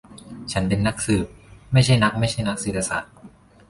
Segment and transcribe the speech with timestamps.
[0.51, 1.25] ฉันเป็นนักสืบ
[1.73, 3.11] ไม่ใช่นักไม่ใช่นักเศรษฐศาสตร์